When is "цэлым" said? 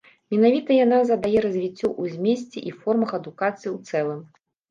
3.91-4.21